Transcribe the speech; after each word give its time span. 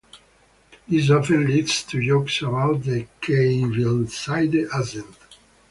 This 0.87 1.11
often 1.11 1.45
leads 1.45 1.83
to 1.83 2.03
jokes 2.03 2.41
about 2.41 2.87
a 2.87 3.07
"Kelvinsaide" 3.21 4.67
accent. 4.73 5.15